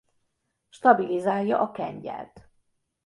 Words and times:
Stabilizálja 0.69 1.59
a 1.59 1.71
kengyelt. 1.71 2.49